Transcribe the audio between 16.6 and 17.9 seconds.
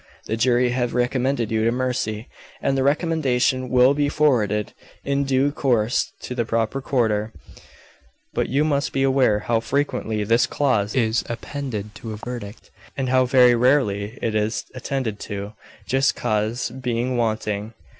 being wanting.